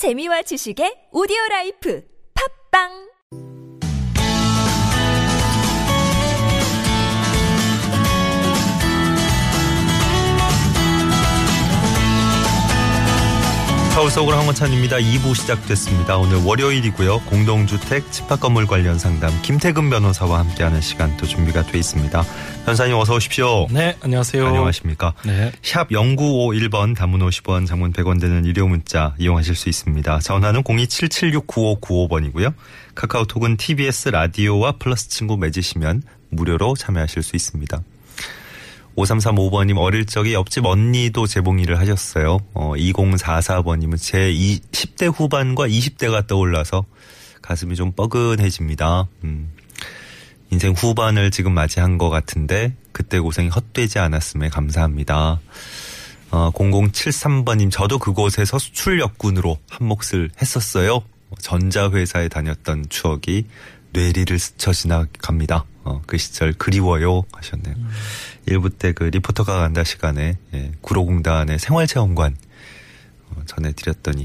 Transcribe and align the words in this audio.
재미와 0.00 0.40
지식의 0.48 1.12
오디오 1.12 1.36
라이프. 1.50 2.00
팟빵 2.32 3.09
서울 14.00 14.10
서울 14.10 14.34
황원찬입니다. 14.34 14.96
2부 14.96 15.34
시작됐습니다. 15.34 16.16
오늘 16.16 16.42
월요일이고요. 16.42 17.20
공동주택 17.26 18.10
집합건물 18.10 18.66
관련 18.66 18.98
상담 18.98 19.30
김태근 19.42 19.90
변호사와 19.90 20.38
함께하는 20.38 20.80
시간 20.80 21.14
또 21.18 21.26
준비가 21.26 21.62
돼 21.66 21.76
있습니다. 21.76 22.24
변호사님 22.64 22.96
어서 22.96 23.16
오십시오. 23.16 23.66
네, 23.68 23.94
안녕하세요. 24.00 24.46
안녕하십니까. 24.46 25.12
네. 25.26 25.52
샵 25.60 25.90
0951번 25.90 26.96
단문 26.96 27.20
50원 27.20 27.66
장문 27.66 27.92
100원 27.92 28.18
되는 28.18 28.46
유료 28.46 28.66
문자 28.68 29.14
이용하실 29.18 29.54
수 29.54 29.68
있습니다. 29.68 30.20
전화는 30.20 30.62
027769595번이고요. 30.62 32.54
카카오톡은 32.94 33.58
TBS 33.58 34.08
라디오와 34.08 34.76
플러스 34.78 35.10
친구 35.10 35.36
맺으시면 35.36 36.04
무료로 36.30 36.74
참여하실 36.74 37.22
수 37.22 37.36
있습니다. 37.36 37.82
5335번님 38.96 39.78
어릴 39.78 40.06
적에 40.06 40.32
옆집 40.32 40.66
언니도 40.66 41.26
재봉일을 41.26 41.78
하셨어요. 41.78 42.38
어, 42.54 42.72
2044번님은 42.76 43.96
제 43.98 44.32
10대 44.32 45.12
후반과 45.14 45.68
20대가 45.68 46.26
떠올라서 46.26 46.84
가슴이 47.42 47.76
좀 47.76 47.92
뻐근해집니다. 47.92 49.08
음. 49.24 49.50
인생 50.50 50.72
후반을 50.72 51.30
지금 51.30 51.52
맞이한 51.54 51.96
것 51.96 52.10
같은데 52.10 52.74
그때 52.92 53.20
고생이 53.20 53.48
헛되지 53.48 54.00
않았음에 54.00 54.48
감사합니다. 54.48 55.40
어, 56.32 56.50
0073번님 56.52 57.70
저도 57.70 57.98
그곳에서 57.98 58.58
수출역군으로 58.58 59.58
한 59.68 59.88
몫을 59.88 60.30
했었어요. 60.40 61.02
전자회사에 61.38 62.28
다녔던 62.28 62.86
추억이 62.88 63.44
뇌리를 63.92 64.38
스쳐 64.38 64.72
지나갑니다. 64.72 65.64
어, 65.84 66.02
그 66.06 66.18
시절 66.18 66.52
그리워요 66.52 67.24
하셨네요. 67.32 67.74
음. 67.76 67.88
일부 68.46 68.70
때 68.70 68.92
그 68.92 69.04
리포터가 69.04 69.58
간다 69.60 69.84
시간에 69.84 70.36
예, 70.54 70.72
구로공단의 70.80 71.58
생활체험관 71.58 72.36
어, 73.30 73.42
전해드렸더니 73.46 74.24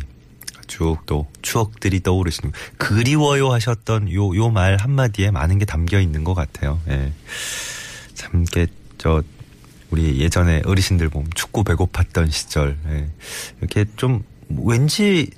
쭉 0.68 0.98
또 1.06 1.28
추억들이 1.42 2.02
떠오르시는 2.02 2.52
그리워요 2.78 3.52
하셨던 3.54 4.12
요 4.12 4.34
요 4.36 4.50
말 4.50 4.78
한마디에 4.78 5.30
많은 5.32 5.60
게 5.60 5.66
담겨 5.66 6.00
있는 6.00 6.24
것 6.24 6.34
같아요. 6.34 6.82
예. 6.90 7.12
참 8.16 8.44
이게 8.44 8.68
저 8.98 9.22
우리 9.92 10.20
예전에 10.20 10.62
어르신들 10.66 11.10
보면 11.10 11.30
춥고 11.36 11.64
배고팠던 11.64 12.32
시절 12.32 12.78
예. 12.90 13.08
이렇게 13.60 13.86
좀 13.96 14.24
왠지 14.50 15.30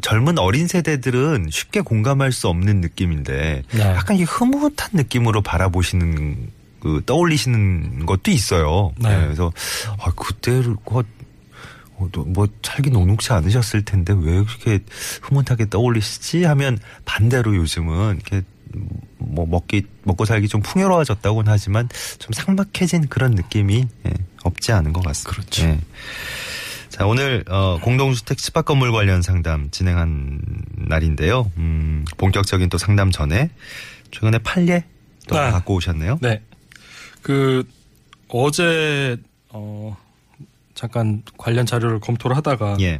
젊은 0.00 0.38
어린 0.38 0.66
세대들은 0.66 1.48
쉽게 1.50 1.80
공감할 1.80 2.32
수 2.32 2.48
없는 2.48 2.80
느낌인데 2.80 3.62
네. 3.70 3.80
약간 3.80 4.16
이 4.16 4.22
흐뭇한 4.22 4.90
느낌으로 4.92 5.42
바라보시는 5.42 6.50
그 6.80 7.02
떠올리시는 7.04 8.06
것도 8.06 8.30
있어요. 8.30 8.92
네. 8.98 9.08
네. 9.08 9.24
그래서 9.24 9.52
아 9.98 10.12
그때를 10.12 10.76
뭐, 11.98 12.08
뭐 12.26 12.46
살기 12.62 12.90
녹록지 12.90 13.32
않으셨을 13.32 13.84
텐데 13.84 14.14
왜 14.16 14.44
그렇게 14.44 14.80
흐뭇하게 15.22 15.68
떠올리시지 15.68 16.44
하면 16.44 16.78
반대로 17.04 17.56
요즘은 17.56 18.16
이렇게 18.16 18.42
뭐 19.18 19.46
먹기 19.46 19.84
먹고 20.04 20.24
살기 20.24 20.48
좀 20.48 20.62
풍요로워졌다고는 20.62 21.50
하지만 21.50 21.88
좀 22.18 22.32
삭막해진 22.32 23.08
그런 23.08 23.32
느낌이 23.32 23.86
예, 24.06 24.12
없지 24.44 24.72
않은 24.72 24.92
것 24.92 25.02
같습니다. 25.04 25.30
그렇죠. 25.30 25.64
예. 25.64 25.78
자, 26.98 27.06
오늘 27.06 27.44
어, 27.48 27.78
공동주택 27.80 28.38
집합 28.38 28.64
건물 28.64 28.90
관련 28.90 29.22
상담 29.22 29.70
진행한 29.70 30.40
날인데요. 30.74 31.48
음, 31.56 32.04
본격적인 32.16 32.70
또 32.70 32.76
상담 32.76 33.12
전에 33.12 33.50
최근에 34.10 34.38
판례 34.38 34.84
또 35.28 35.38
아, 35.38 35.52
갖고 35.52 35.74
오셨네요. 35.76 36.18
네. 36.20 36.42
그 37.22 37.62
어제 38.26 39.16
어 39.50 39.96
잠깐 40.74 41.22
관련 41.36 41.66
자료를 41.66 42.00
검토를 42.00 42.36
하다가 42.36 42.78
예. 42.80 42.98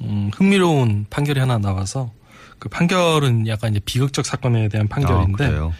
음, 0.00 0.32
흥미로운 0.34 1.06
판결이 1.08 1.38
하나 1.38 1.58
나와서 1.58 2.10
그 2.58 2.68
판결은 2.68 3.46
약간 3.46 3.70
이제 3.70 3.80
비극적 3.84 4.26
사건에 4.26 4.68
대한 4.68 4.88
판결인데 4.88 5.44
아, 5.44 5.70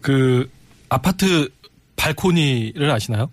그 0.00 0.50
아파트 0.88 1.48
발코니를 1.94 2.90
아시나요? 2.90 3.30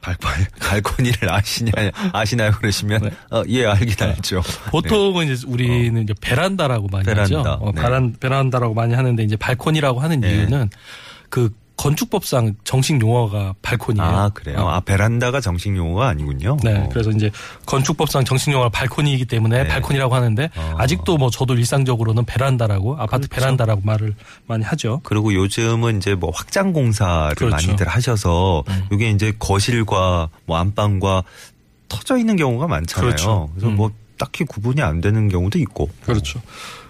발코니, 0.00 0.46
발코니를 0.60 1.30
아시냐, 1.30 1.72
아시나요? 2.12 2.52
그러시면, 2.52 3.02
네. 3.02 3.10
어, 3.30 3.42
예, 3.48 3.66
알긴 3.66 3.94
네. 3.96 4.04
알죠. 4.06 4.42
보통은 4.70 5.26
네. 5.26 5.32
이제 5.32 5.46
우리는 5.46 5.98
어. 5.98 6.02
이제 6.02 6.14
베란다라고 6.20 6.88
많이 6.90 7.04
베란다. 7.04 7.38
하죠. 7.38 7.58
어, 7.60 7.72
네. 7.74 7.82
베란, 7.82 8.16
베란다라고 8.18 8.74
많이 8.74 8.94
하는데 8.94 9.22
이제 9.22 9.36
발코니라고 9.36 10.00
하는 10.00 10.20
네. 10.20 10.34
이유는 10.34 10.70
그 11.28 11.50
건축법상 11.80 12.56
정식 12.62 13.00
용어가 13.00 13.54
발코니예요. 13.62 14.06
아 14.06 14.28
그래요? 14.28 14.58
어. 14.58 14.68
아 14.68 14.80
베란다가 14.80 15.40
정식 15.40 15.74
용어가 15.74 16.08
아니군요. 16.08 16.58
네, 16.62 16.76
어. 16.76 16.88
그래서 16.92 17.10
이제 17.10 17.30
건축법상 17.64 18.24
정식 18.26 18.52
용어가 18.52 18.68
발코니이기 18.68 19.24
때문에 19.24 19.62
네. 19.62 19.68
발코니라고 19.68 20.14
하는데 20.14 20.50
어. 20.56 20.74
아직도 20.76 21.16
뭐 21.16 21.30
저도 21.30 21.54
일상적으로는 21.54 22.26
베란다라고 22.26 22.96
아파트 22.98 23.28
그렇죠. 23.28 23.28
베란다라고 23.28 23.80
말을 23.82 24.14
많이 24.46 24.62
하죠. 24.62 25.00
그리고 25.04 25.32
요즘은 25.32 25.96
이제 25.96 26.14
뭐 26.14 26.30
확장 26.34 26.74
공사를 26.74 27.34
그렇죠. 27.34 27.68
많이들 27.68 27.88
하셔서 27.88 28.62
음. 28.68 28.82
이게 28.92 29.08
이제 29.08 29.32
거실과 29.38 30.28
뭐 30.44 30.58
안방과 30.58 31.22
터져 31.88 32.18
있는 32.18 32.36
경우가 32.36 32.66
많잖아요. 32.66 33.08
그렇죠. 33.08 33.48
그래서 33.54 33.68
음. 33.68 33.76
뭐 33.76 33.90
딱히 34.18 34.44
구분이 34.44 34.82
안 34.82 35.00
되는 35.00 35.30
경우도 35.30 35.58
있고. 35.60 35.88
그렇죠. 36.04 36.42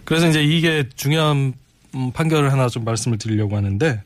그래서 0.05 0.27
이제 0.27 0.43
이게 0.43 0.89
중요한 0.97 1.55
음, 1.95 2.11
판결을 2.11 2.53
하나 2.53 2.69
좀 2.69 2.85
말씀을 2.85 3.19
드리려고 3.19 3.57
하는데 3.57 4.03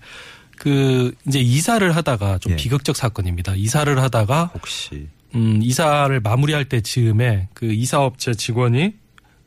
그 0.64 1.14
이제 1.26 1.41
이사를 1.41 1.94
하다가 1.94 2.38
좀 2.38 2.52
예. 2.52 2.56
비극적 2.56 2.97
사건입니다. 2.97 3.54
이사를 3.54 4.00
하다가 4.00 4.52
혹시 4.54 5.08
음 5.34 5.60
이사를 5.62 6.19
마무리할 6.20 6.64
때 6.64 6.80
즈음에 6.80 7.50
그 7.52 7.70
이사업체 7.70 8.32
직원이 8.32 8.94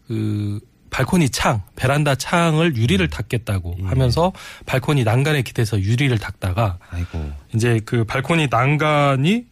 그 0.08 0.60
발코니 0.92 1.30
창, 1.30 1.64
베란다 1.76 2.14
창을 2.14 2.76
유리를 2.78 3.04
음. 3.04 3.10
닫겠다고 3.10 3.78
예. 3.80 3.84
하면서 3.86 4.32
발코니 4.68 5.06
난간에 5.06 5.42
기대서 5.42 5.82
유리를 5.82 6.16
닫다가 6.20 6.78
아이고. 6.92 7.32
이제 7.56 7.80
그 7.84 8.04
발코니 8.04 8.50
난간이 8.52 9.46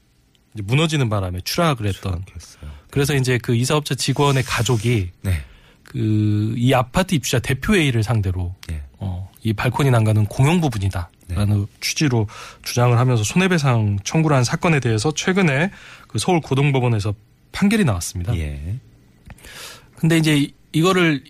이제 0.54 0.64
무너지는 0.64 1.10
바람에 1.10 1.40
추락을 1.44 1.88
했던. 1.88 2.24
추락했어요. 2.28 2.72
그래서 2.92 3.16
이제 3.16 3.40
그 3.40 3.56
이사업체 3.56 3.96
직원의 3.96 4.44
가족이 4.44 5.10
네. 5.24 5.42
그이 5.84 6.76
아파트 6.76 7.16
입주자 7.16 7.40
대표회의를 7.40 8.04
상대로 8.04 8.54
네. 8.68 8.84
어, 9.00 9.32
이 9.42 9.52
발코니 9.52 9.90
난간은 9.90 10.28
공용 10.28 10.62
부분이다. 10.62 11.10
라는 11.36 11.62
네. 11.62 11.66
취지로 11.82 12.28
주장을 12.64 12.98
하면서 12.98 13.24
손해배상 13.24 14.00
청구를 14.04 14.36
한 14.36 14.44
사건에 14.44 14.80
대해서 14.80 15.12
최근에 15.14 15.72
그 16.08 16.20
서울 16.20 16.42
고등법원에서 16.42 17.14
판결이 17.52 17.86
나왔습니다. 17.86 18.36
예. 18.38 18.80
근데 19.96 20.18
이제 20.18 20.52
이거를 20.72 21.24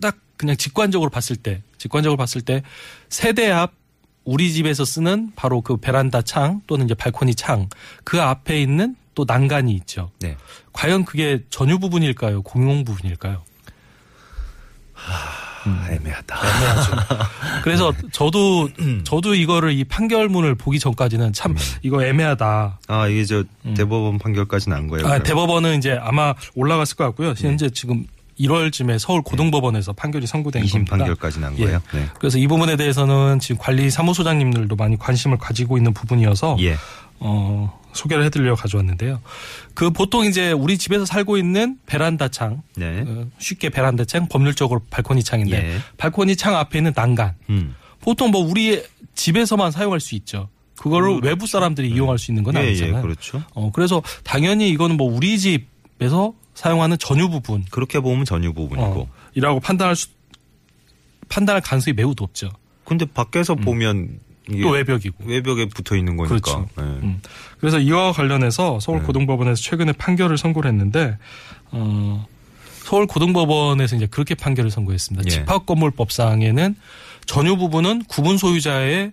딱 0.00 0.16
그냥 0.36 0.56
직관적으로 0.56 1.10
봤을 1.10 1.36
때, 1.36 1.62
직관적으로 1.78 2.16
봤을 2.16 2.40
때 2.40 2.62
세대 3.08 3.50
앞 3.50 3.72
우리 4.24 4.52
집에서 4.52 4.84
쓰는 4.84 5.32
바로 5.34 5.60
그 5.62 5.76
베란다 5.76 6.22
창 6.22 6.62
또는 6.66 6.86
이제 6.86 6.94
발코니 6.94 7.34
창 7.34 7.68
그 8.04 8.22
앞에 8.22 8.60
있는 8.60 8.96
또 9.14 9.24
난간이 9.26 9.72
있죠. 9.74 10.10
네. 10.20 10.36
과연 10.72 11.04
그게 11.04 11.44
전유 11.50 11.78
부분일까요? 11.78 12.42
공용 12.42 12.84
부분일까요? 12.84 13.44
하... 14.94 15.41
음. 15.66 15.84
애매하다. 15.90 16.36
애매하죠. 16.36 16.92
그래서 17.62 17.92
네. 17.92 18.08
저도 18.12 18.68
음. 18.78 19.02
저도 19.04 19.34
이거를 19.34 19.72
이 19.72 19.84
판결문을 19.84 20.54
보기 20.54 20.78
전까지는 20.78 21.32
참 21.32 21.52
음. 21.52 21.56
이거 21.82 22.04
애매하다. 22.04 22.78
아 22.88 23.08
이게 23.08 23.24
저 23.24 23.44
음. 23.64 23.74
대법원 23.74 24.18
판결까지 24.18 24.70
난 24.70 24.88
거예요? 24.88 25.06
아, 25.06 25.18
대법원은 25.18 25.78
이제 25.78 25.98
아마 26.00 26.34
올라갔을 26.54 26.96
것 26.96 27.04
같고요. 27.04 27.34
네. 27.34 27.48
현재 27.48 27.66
네. 27.66 27.72
지금 27.72 28.06
1월쯤에 28.40 28.98
서울 28.98 29.22
고등법원에서 29.22 29.92
판결이 29.92 30.26
선고된 30.26 30.64
2심 30.64 30.72
겁니다. 30.72 30.96
판결까지 30.96 31.40
난 31.40 31.56
거예요. 31.56 31.80
예. 31.94 31.98
네. 31.98 32.06
그래서 32.18 32.38
이 32.38 32.46
부분에 32.46 32.76
대해서는 32.76 33.38
지금 33.38 33.58
관리 33.58 33.90
사무소장님들도 33.90 34.74
많이 34.76 34.98
관심을 34.98 35.38
가지고 35.38 35.76
있는 35.76 35.92
부분이어서 35.92 36.56
예. 36.60 36.76
어, 37.20 37.80
소개를 37.92 38.24
해드리려 38.24 38.54
가져왔는데요. 38.54 39.20
그 39.74 39.90
보통 39.90 40.24
이제 40.24 40.52
우리 40.52 40.78
집에서 40.78 41.04
살고 41.04 41.36
있는 41.36 41.78
베란다 41.86 42.28
창, 42.28 42.62
네. 42.76 43.04
어, 43.06 43.26
쉽게 43.38 43.70
베란다 43.70 44.04
창, 44.04 44.28
법률적으로 44.28 44.80
발코니 44.90 45.22
창인데 45.22 45.56
예. 45.56 45.78
발코니 45.96 46.36
창 46.36 46.56
앞에 46.56 46.78
있는 46.78 46.92
난간. 46.94 47.34
음. 47.50 47.74
보통 48.00 48.30
뭐 48.30 48.40
우리 48.40 48.82
집에서만 49.14 49.70
사용할 49.70 50.00
수 50.00 50.14
있죠. 50.16 50.48
그거를 50.76 51.20
그 51.20 51.26
외부 51.26 51.46
사람들이 51.46 51.88
네. 51.88 51.94
이용할 51.94 52.18
수 52.18 52.30
있는 52.30 52.42
건 52.42 52.56
예, 52.56 52.60
예 52.60 52.68
아니잖아요. 52.68 52.98
예, 52.98 53.02
그렇죠. 53.02 53.42
어, 53.54 53.70
그래서 53.72 54.02
당연히 54.24 54.68
이거는 54.70 54.96
뭐 54.96 55.14
우리 55.14 55.38
집에서 55.38 56.34
사용하는 56.54 56.98
전유 56.98 57.28
부분. 57.30 57.64
그렇게 57.70 58.00
보면 58.00 58.24
전유 58.24 58.52
부분이고. 58.52 59.00
어, 59.00 59.08
이라고 59.34 59.60
판단할 59.60 59.96
수, 59.96 60.08
판단할 61.28 61.62
가능성이 61.62 61.94
매우 61.94 62.14
높죠. 62.16 62.50
근데 62.84 63.04
밖에서 63.06 63.54
음. 63.54 63.60
보면 63.60 64.18
또 64.46 64.70
외벽이고 64.70 65.24
외벽에 65.24 65.66
붙어 65.66 65.96
있는 65.96 66.16
거니까. 66.16 66.34
그렇죠. 66.34 66.68
네. 66.76 66.82
음. 66.82 67.20
그래서 67.58 67.78
이와 67.78 68.12
관련해서 68.12 68.80
서울 68.80 69.00
네. 69.00 69.06
고등법원에서 69.06 69.60
최근에 69.60 69.92
판결을 69.92 70.36
선고를 70.36 70.70
했는데 70.70 71.16
어 71.70 72.26
서울 72.84 73.06
고등법원에서 73.06 73.96
이제 73.96 74.06
그렇게 74.06 74.34
판결을 74.34 74.70
선고했습니다. 74.70 75.24
예. 75.26 75.30
집합건물법상에는 75.30 76.74
전유 77.26 77.56
부분은 77.56 78.04
구분 78.08 78.36
소유자의 78.36 79.12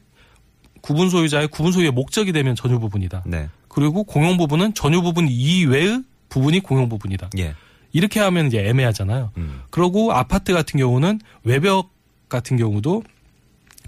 구분 0.81 1.09
소유자의 1.09 1.49
구분 1.49 1.71
소유의 1.71 1.91
목적이 1.91 2.31
되면 2.31 2.55
전유 2.55 2.79
부분이다. 2.79 3.23
네. 3.27 3.49
그리고 3.67 4.03
공용 4.03 4.37
부분은 4.37 4.73
전유 4.73 5.01
부분 5.03 5.27
이외의 5.29 6.03
부분이 6.29 6.61
공용 6.61 6.89
부분이다. 6.89 7.29
예. 7.37 7.53
이렇게 7.91 8.19
하면 8.19 8.47
이제 8.47 8.59
애매하잖아요. 8.67 9.31
음. 9.37 9.61
그리고 9.69 10.11
아파트 10.13 10.53
같은 10.53 10.79
경우는 10.79 11.19
외벽 11.43 11.91
같은 12.29 12.57
경우도 12.57 13.03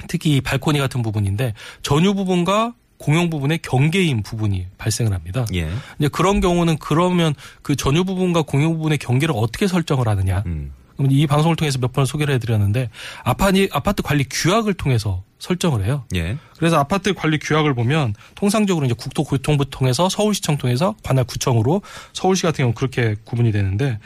특히 0.07 0.38
이 0.38 0.41
발코니 0.41 0.79
같은 0.79 1.01
부분인데 1.01 1.53
전유 1.83 2.13
부분과 2.13 2.73
공용 2.97 3.29
부분의 3.29 3.59
경계인 3.63 4.21
부분이 4.21 4.67
발생을 4.77 5.11
합니다. 5.13 5.45
예. 5.55 5.69
이제 5.97 6.07
그런 6.07 6.39
경우는 6.39 6.77
그러면 6.77 7.33
그 7.63 7.75
전유 7.75 8.03
부분과 8.05 8.43
공용 8.43 8.73
부분의 8.73 8.99
경계를 8.99 9.33
어떻게 9.38 9.67
설정을 9.67 10.07
하느냐? 10.07 10.43
음. 10.45 10.71
이 11.09 11.25
방송을 11.25 11.55
통해서 11.55 11.79
몇 11.79 11.93
번 11.93 12.05
소개를 12.05 12.35
해드렸는데 12.35 12.89
아파트 13.23 13.67
아파트 13.71 14.03
관리 14.03 14.23
규약을 14.29 14.75
통해서 14.75 15.23
설정을 15.39 15.83
해요. 15.83 16.05
예. 16.15 16.38
그래서 16.57 16.77
아파트 16.77 17.15
관리 17.15 17.39
규약을 17.39 17.73
보면 17.73 18.13
통상적으로 18.35 18.85
이제 18.85 18.93
국토교통부 18.93 19.65
통해서 19.71 20.07
서울시청 20.07 20.57
통해서 20.59 20.95
관할 21.03 21.25
구청으로 21.25 21.81
서울시 22.13 22.43
같은 22.43 22.63
경우 22.63 22.73
그렇게 22.75 23.15
구분이 23.25 23.51
되는데 23.51 23.97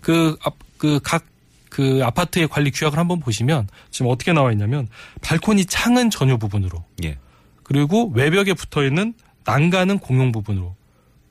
그 0.00 0.36
그각 0.78 1.24
그 1.74 2.02
아파트의 2.04 2.46
관리 2.46 2.70
규약을 2.70 3.00
한번 3.00 3.18
보시면 3.18 3.66
지금 3.90 4.08
어떻게 4.08 4.32
나와 4.32 4.52
있냐면 4.52 4.86
발코니 5.22 5.64
창은 5.64 6.08
전유 6.08 6.38
부분으로 6.38 6.84
예. 7.02 7.18
그리고 7.64 8.12
외벽에 8.14 8.54
붙어 8.54 8.84
있는 8.84 9.12
난간은 9.44 9.98
공용 9.98 10.30
부분으로 10.30 10.76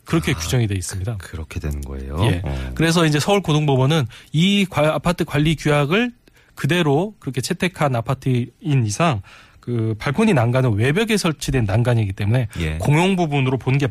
그렇게 0.04 0.34
규정이 0.34 0.68
돼 0.68 0.76
있습니다. 0.76 1.16
그 1.20 1.38
렇게 1.38 1.62
되는 1.62 1.80
거예요. 1.80 2.18
예. 2.26 2.42
어. 2.44 2.72
그래서 2.76 3.06
이제 3.06 3.22
서울 3.22 3.40
고등법원은 3.42 4.06
이 4.34 4.66
과- 4.70 4.94
아파트 4.96 5.24
관리 5.24 5.56
규약을 5.56 6.12
그대로 6.56 7.16
그렇게 7.20 7.40
채택한 7.40 7.96
아파트인 7.96 8.86
이상 8.86 9.22
그 9.62 9.96
발코니 9.98 10.34
난간은 10.34 10.74
외벽에 10.74 11.16
설치된 11.16 11.64
난간이기 11.64 12.12
때문에 12.12 12.50
예. 12.60 12.78
공용 12.80 13.16
부분으로 13.16 13.58
보는 13.58 13.80
게 13.80 13.88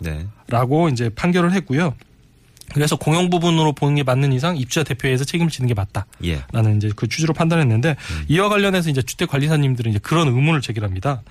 네. 0.00 0.26
맞다라고 0.48 0.88
이제 0.88 1.10
판결을 1.10 1.52
했고요. 1.52 1.94
그래서 2.72 2.96
공용 2.96 3.30
부분으로 3.30 3.72
보는 3.72 3.96
게 3.96 4.02
맞는 4.02 4.32
이상 4.32 4.56
입주자 4.56 4.84
대표에서 4.84 5.24
책임을 5.24 5.50
지는 5.50 5.68
게 5.68 5.74
맞다. 5.74 6.06
예. 6.24 6.42
라는 6.52 6.76
이제 6.76 6.90
그 6.94 7.08
취지로 7.08 7.34
판단했는데 7.34 7.96
이와 8.28 8.48
관련해서 8.48 8.90
이제 8.90 9.02
주택 9.02 9.30
관리사님들은 9.30 9.90
이제 9.90 10.00
그런 10.02 10.28
의문을 10.28 10.60
제기합니다. 10.60 11.22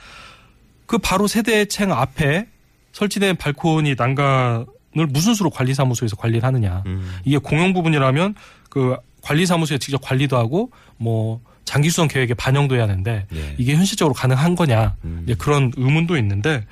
그 0.85 0.97
바로 0.97 1.27
세대층 1.27 1.91
앞에 1.91 2.47
설치된 2.91 3.38
발코니 3.38 3.95
난간을 3.97 4.65
무슨 5.09 5.33
수로 5.33 5.49
관리사무소에서 5.49 6.15
관리를 6.15 6.43
하느냐. 6.43 6.83
음. 6.85 7.17
이게 7.23 7.38
공용 7.38 7.73
부분이라면 7.73 8.35
그 8.69 8.97
관리사무소에 9.21 9.77
직접 9.77 10.01
관리도 10.01 10.38
하고 10.38 10.71
뭐 10.97 11.41
장기수선 11.65 12.07
계획에 12.07 12.33
반영도 12.33 12.75
해야 12.75 12.83
하는데 12.83 13.25
예. 13.33 13.55
이게 13.57 13.75
현실적으로 13.75 14.13
가능한 14.13 14.55
거냐. 14.55 14.95
음. 15.05 15.21
이제 15.23 15.35
그런 15.35 15.71
의문도 15.77 16.17
있는데 16.17 16.65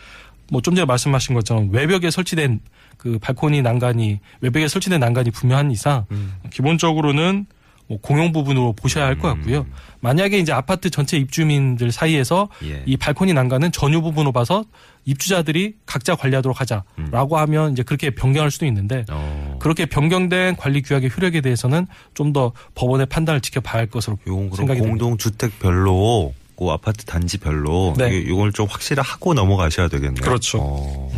뭐 0.51 0.61
좀 0.61 0.75
전에 0.75 0.85
말씀하신 0.85 1.35
것처럼 1.35 1.69
외벽에 1.71 2.11
설치된 2.11 2.59
그 2.97 3.17
발코니 3.19 3.61
난간이 3.61 4.19
외벽에 4.41 4.67
설치된 4.67 4.99
난간이 4.99 5.31
분명한 5.31 5.71
이상 5.71 6.05
음. 6.11 6.33
기본적으로는 6.51 7.45
뭐 7.87 7.97
공용 8.01 8.31
부분으로 8.31 8.73
보셔야 8.73 9.05
할 9.07 9.17
것 9.17 9.29
같고요. 9.29 9.65
만약에 10.01 10.37
이제 10.37 10.51
아파트 10.53 10.91
전체 10.91 11.17
입주민들 11.17 11.91
사이에서 11.91 12.47
예. 12.63 12.83
이 12.85 12.95
발코니 12.97 13.33
난간은 13.33 13.71
전유 13.71 14.01
부분으로 14.01 14.31
봐서 14.31 14.63
입주자들이 15.05 15.73
각자 15.87 16.15
관리하도록 16.15 16.59
하자라고 16.61 17.37
하면 17.39 17.71
이제 17.71 17.81
그렇게 17.81 18.11
변경할 18.11 18.51
수도 18.51 18.67
있는데 18.67 19.05
어. 19.09 19.57
그렇게 19.59 19.87
변경된 19.87 20.55
관리 20.57 20.83
규약의 20.83 21.09
효력에 21.15 21.41
대해서는 21.41 21.87
좀 22.13 22.31
더 22.31 22.51
법원의 22.75 23.07
판단을 23.07 23.41
지켜봐야 23.41 23.79
할 23.79 23.87
것으로 23.87 24.17
생각이 24.25 24.81
됩니다. 24.81 24.87
공동 24.87 25.17
주택별로 25.17 26.33
그 26.59 26.69
아파트 26.71 27.05
단지별로 27.05 27.95
네. 27.97 28.09
이- 28.19 28.27
요걸 28.27 28.51
좀 28.51 28.67
확실히 28.69 29.01
하고 29.01 29.33
넘어가셔야 29.33 29.87
되겠네요. 29.87 30.21
그렇죠. 30.21 30.57
어, 30.61 31.11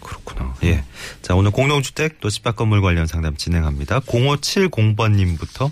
그렇구나. 0.00 0.54
예. 0.62 0.84
자, 1.22 1.34
오늘 1.34 1.50
공동주택 1.50 2.20
또 2.20 2.30
집합 2.30 2.54
건물 2.54 2.80
관련 2.80 3.08
상담 3.08 3.36
진행합니다. 3.36 3.98
0570번님부터 4.00 5.70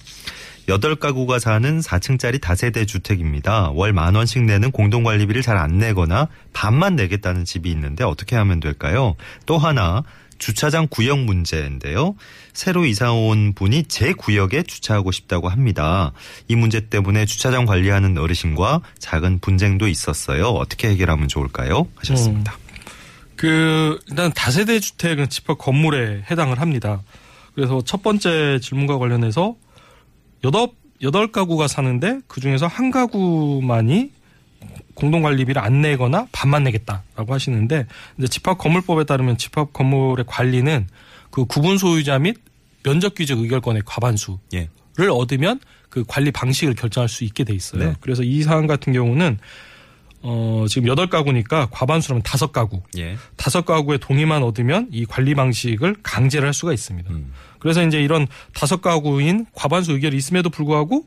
8가구가 0.67 1.39
사는 1.39 1.81
4층짜리 1.81 2.41
다세대 2.41 2.85
주택입니다. 2.87 3.71
월 3.71 3.93
만 3.93 4.15
원씩 4.17 4.43
내는 4.45 4.71
공동관리비를 4.73 5.43
잘 5.43 5.57
안 5.57 5.79
내거나 5.79 6.29
반만 6.53 6.97
내겠다는 6.97 7.45
집이 7.45 7.71
있는데 7.71 8.03
어떻게 8.05 8.35
하면 8.37 8.59
될까요? 8.61 9.15
또 9.47 9.57
하나 9.59 10.03
주차장 10.39 10.87
구역 10.89 11.19
문제인데요. 11.21 12.15
새로 12.53 12.87
이사 12.87 13.13
온 13.13 13.53
분이 13.55 13.85
제 13.85 14.13
구역에 14.13 14.63
주차하고 14.63 15.13
싶다고 15.13 15.49
합니다. 15.49 16.13
이 16.49 16.57
문제 16.57 16.89
때문에 16.89 17.27
주차장 17.27 17.67
관리하는 17.67 18.17
어르신과 18.19 18.81
작은 18.99 19.41
분쟁도 19.41 19.89
있었어요. 19.89 20.47
어떻게 20.47 20.89
해결하면 20.89 21.29
좋을까요? 21.29 21.87
하셨습니다. 21.97 22.57
그 23.37 24.01
일단 24.09 24.33
다세대 24.33 24.81
주택은 24.81 25.29
집합 25.29 25.59
건물에 25.59 26.25
해당을 26.31 26.61
합니다. 26.61 27.03
그래서 27.55 27.83
첫 27.85 28.03
번째 28.03 28.59
질문과 28.61 28.99
관련해서 28.99 29.57
여덟 30.45 30.69
여덟 31.03 31.31
가구가 31.31 31.69
사는데 31.69 32.21
그 32.27 32.41
중에서 32.41 32.67
한 32.67 32.91
가구만이 32.91 34.11
공동관리비를 34.99 35.63
안 35.63 35.81
내거나 35.81 36.27
반만 36.33 36.65
내겠다라고 36.65 37.33
하시는데 37.33 37.87
이제 38.19 38.27
집합 38.27 38.59
건물법에 38.59 39.05
따르면 39.05 39.39
집합 39.39 39.73
건물의 39.73 40.25
관리는 40.27 40.89
그 41.31 41.45
구분 41.45 41.79
소유자 41.79 42.19
및 42.19 42.37
면적 42.83 43.15
규정 43.15 43.39
의결권의 43.39 43.83
과반수를 43.85 44.39
예. 44.55 44.69
얻으면 45.09 45.61
그 45.89 46.05
관리 46.07 46.31
방식을 46.31 46.75
결정할 46.75 47.09
수 47.09 47.25
있게 47.25 47.45
돼 47.45 47.55
있어요. 47.55 47.85
네. 47.85 47.95
그래서 48.01 48.23
이 48.23 48.43
사안 48.43 48.67
같은 48.67 48.93
경우는 48.93 49.39
어 50.21 50.65
지금 50.69 50.89
여덟 50.89 51.09
가구니까 51.09 51.69
과반수라면 51.71 52.23
다섯 52.23 52.51
가구. 52.51 52.83
예. 52.97 53.17
다섯 53.37 53.65
가구의 53.65 54.01
동의만 54.01 54.43
얻으면 54.43 54.89
이 54.91 55.07
관리 55.07 55.35
방식을 55.35 55.97
강제를 56.03 56.47
할 56.47 56.53
수가 56.53 56.73
있습니다. 56.73 57.11
음. 57.11 57.33
그래서 57.61 57.85
이제 57.87 58.03
이런 58.03 58.27
다섯 58.53 58.81
가구인 58.81 59.47
과반수 59.53 59.93
의결이 59.93 60.17
있음에도 60.17 60.51
불구하고 60.51 61.07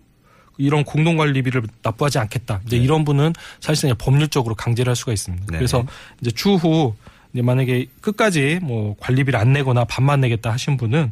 이런 0.57 0.83
공동 0.83 1.17
관리비를 1.17 1.63
납부하지 1.81 2.19
않겠다. 2.19 2.61
이제 2.65 2.77
이런 2.77 3.03
분은 3.05 3.33
사실상 3.59 3.95
법률적으로 3.97 4.55
강제를 4.55 4.89
할 4.89 4.95
수가 4.95 5.13
있습니다. 5.13 5.45
네. 5.49 5.57
그래서 5.57 5.83
이제 6.21 6.31
추후 6.31 6.93
이제 7.33 7.41
만약에 7.41 7.87
끝까지 8.01 8.59
뭐 8.61 8.95
관리비를 8.99 9.39
안 9.39 9.53
내거나 9.53 9.85
반만 9.85 10.21
내겠다 10.21 10.51
하신 10.51 10.77
분은 10.77 11.11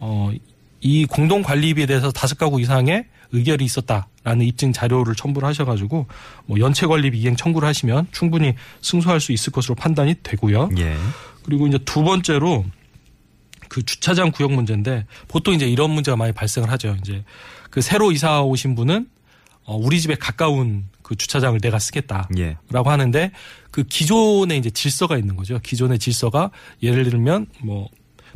어 0.00 0.32
이 0.80 1.06
공동 1.06 1.42
관리비에 1.42 1.86
대해서 1.86 2.10
다섯 2.12 2.38
가구 2.38 2.60
이상의 2.60 3.04
의결이 3.32 3.64
있었다라는 3.64 4.46
입증 4.46 4.72
자료를 4.72 5.14
첨부를 5.14 5.46
하셔가지고 5.48 6.06
뭐 6.46 6.60
연체 6.60 6.86
관리비 6.86 7.18
이행 7.18 7.36
청구를 7.36 7.66
하시면 7.68 8.06
충분히 8.12 8.54
승소할 8.80 9.20
수 9.20 9.32
있을 9.32 9.52
것으로 9.52 9.74
판단이 9.74 10.14
되고요. 10.22 10.70
예. 10.78 10.96
그리고 11.44 11.66
이제 11.66 11.78
두 11.78 12.02
번째로 12.04 12.64
그 13.68 13.84
주차장 13.84 14.30
구역 14.30 14.52
문제인데 14.52 15.06
보통 15.28 15.54
이제 15.54 15.66
이런 15.66 15.90
문제가 15.90 16.16
많이 16.16 16.32
발생을 16.32 16.70
하죠. 16.72 16.96
이제 17.00 17.24
그 17.70 17.80
새로 17.80 18.12
이사 18.12 18.42
오신 18.42 18.74
분은 18.74 19.08
어 19.64 19.76
우리 19.76 20.00
집에 20.00 20.14
가까운 20.14 20.86
그 21.02 21.16
주차장을 21.16 21.58
내가 21.60 21.78
쓰겠다. 21.78 22.28
예. 22.38 22.56
라고 22.70 22.90
하는데 22.90 23.32
그 23.70 23.82
기존에 23.82 24.56
이제 24.56 24.70
질서가 24.70 25.16
있는 25.16 25.36
거죠. 25.36 25.58
기존의 25.62 25.98
질서가 25.98 26.50
예를 26.82 27.08
들면 27.08 27.46
뭐 27.62 27.88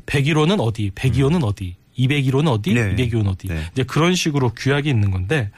101호는 0.07 0.61
어디, 0.61 0.91
102호는 0.91 1.45
어디, 1.45 1.77
201호는 1.99 2.49
어디, 2.49 2.75
네. 2.75 2.97
202호는 2.97 3.29
어디. 3.29 3.49
네. 3.49 3.63
이제 3.73 3.83
그런 3.83 4.15
식으로 4.15 4.51
규약이 4.51 4.89
있는 4.89 5.11
건데 5.11 5.51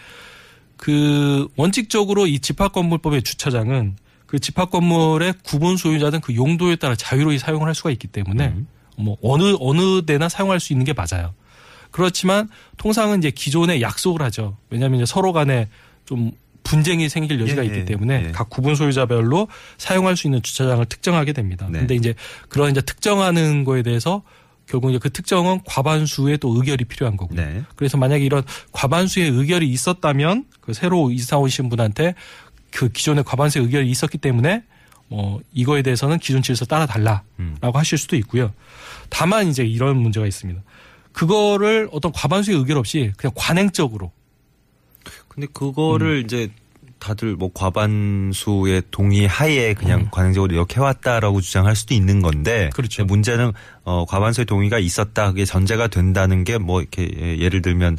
그 0.77 1.49
원칙적으로 1.57 2.27
이 2.27 2.41
집합건물법의 2.41 3.23
주차장은 3.23 3.97
그 4.27 4.39
집합건물의 4.39 5.35
구분 5.45 5.77
소유자든 5.77 6.21
그 6.21 6.35
용도에 6.35 6.77
따라 6.77 6.97
자유로이 6.97 7.39
사용을 7.39 7.69
할 7.69 7.75
수가 7.75 7.91
있기 7.91 8.09
때문에 8.09 8.49
음. 8.49 8.67
뭐 8.97 9.17
어느 9.23 9.57
어느 9.61 10.05
데나 10.05 10.29
사용할 10.29 10.61
수 10.61 10.73
있는 10.73 10.85
게 10.85 10.93
맞아요. 10.93 11.35
그렇지만 11.91 12.49
통상은 12.77 13.19
이제 13.19 13.31
기존에 13.31 13.81
약속을 13.81 14.23
하죠. 14.23 14.57
왜냐하면 14.71 15.01
이제 15.01 15.07
서로 15.07 15.33
간에 15.33 15.69
좀 16.05 16.33
분쟁이 16.65 17.09
생길 17.09 17.41
여지가 17.41 17.63
예, 17.63 17.67
있기 17.67 17.79
예, 17.81 17.85
때문에 17.85 18.25
예. 18.29 18.33
각 18.33 18.51
구분 18.51 18.75
소유자별로 18.75 19.49
사용할 19.79 20.17
수 20.17 20.27
있는 20.27 20.43
주차장을 20.43 20.85
특정하게 20.87 21.33
됩니다. 21.33 21.69
네. 21.71 21.81
근데 21.81 21.95
이제 21.95 22.15
그런 22.49 22.71
이제 22.71 22.81
특정하는 22.81 23.65
거에 23.65 23.83
대해서 23.83 24.23
결국 24.67 24.91
이제 24.91 24.99
그 24.99 25.11
특정은 25.11 25.61
과반수의 25.67 26.39
또 26.39 26.57
의결이 26.57 26.87
필요한 26.87 27.17
거고요. 27.17 27.39
네. 27.39 27.63
그래서 27.77 27.99
만약에 27.99 28.25
이런 28.25 28.43
과반수의 28.73 29.31
의결이 29.31 29.69
있었다면 29.69 30.47
그 30.61 30.73
새로 30.73 31.11
이사 31.11 31.39
오신 31.39 31.69
분한테 31.69 32.15
그 32.71 32.89
기존의 32.89 33.25
과반수의 33.25 33.67
의결이 33.67 33.89
있었기 33.91 34.19
때문에 34.19 34.65
뭐 35.09 35.41
이거에 35.53 35.83
대해서는 35.83 36.19
질서 36.21 36.65
따라 36.65 36.87
달라라고 36.87 37.25
음. 37.39 37.57
하실 37.75 37.99
수도 37.99 38.17
있고요. 38.17 38.53
다만 39.11 39.49
이제 39.49 39.65
이런 39.65 39.97
문제가 39.97 40.27
있습니다. 40.27 40.61
그거를 41.13 41.89
어떤 41.93 42.11
과반수의 42.13 42.59
의결 42.59 42.77
없이 42.79 43.13
그냥 43.17 43.33
관행적으로 43.37 44.11
근데 45.29 45.47
그거를 45.53 46.21
음. 46.21 46.25
이제 46.25 46.49
다들 46.99 47.37
뭐 47.37 47.51
과반수의 47.53 48.83
동의 48.91 49.27
하에 49.27 49.75
그냥 49.75 50.09
관행적으로 50.11 50.55
이렇게 50.55 50.77
해왔다라고 50.77 51.41
주장할 51.43 51.77
수도 51.77 51.93
있는 51.93 52.23
건데. 52.23 52.67
음. 52.67 52.71
그렇죠. 52.71 53.05
문제는 53.05 53.53
어 53.85 54.07
과반수의 54.07 54.47
동의가 54.47 54.79
있었다 54.79 55.29
그게 55.29 55.45
전제가 55.45 55.89
된다는 55.89 56.45
게 56.45 56.57
뭐 56.59 56.81
이렇게 56.81 57.11
예, 57.21 57.39
예를 57.39 57.61
들면 57.63 57.99